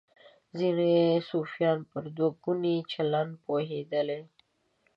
ځینې 0.57 0.91
صوفیان 1.29 1.79
پر 1.91 2.03
دوه 2.17 2.31
ګوني 2.43 2.75
چلند 2.91 3.33
پوهېدلي. 3.43 4.19